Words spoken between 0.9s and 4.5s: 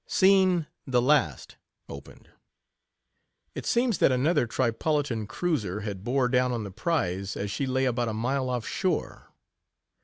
last opened.— It seems that ano ther